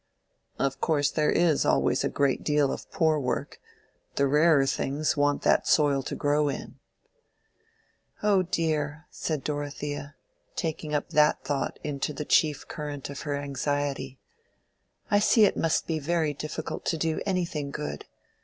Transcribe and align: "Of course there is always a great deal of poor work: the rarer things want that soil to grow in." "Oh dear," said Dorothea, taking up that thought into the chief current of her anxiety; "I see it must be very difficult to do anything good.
"Of 0.57 0.81
course 0.81 1.11
there 1.11 1.29
is 1.29 1.63
always 1.63 2.03
a 2.03 2.09
great 2.09 2.43
deal 2.43 2.71
of 2.71 2.91
poor 2.91 3.19
work: 3.19 3.59
the 4.15 4.25
rarer 4.25 4.65
things 4.65 5.15
want 5.15 5.43
that 5.43 5.67
soil 5.67 6.01
to 6.01 6.15
grow 6.15 6.49
in." 6.49 6.79
"Oh 8.23 8.41
dear," 8.41 9.05
said 9.11 9.43
Dorothea, 9.43 10.15
taking 10.55 10.95
up 10.95 11.09
that 11.09 11.43
thought 11.43 11.77
into 11.83 12.13
the 12.13 12.25
chief 12.25 12.67
current 12.67 13.11
of 13.11 13.21
her 13.29 13.35
anxiety; 13.35 14.17
"I 15.11 15.19
see 15.19 15.43
it 15.45 15.55
must 15.55 15.85
be 15.85 15.99
very 15.99 16.33
difficult 16.33 16.83
to 16.85 16.97
do 16.97 17.21
anything 17.27 17.69
good. 17.69 18.05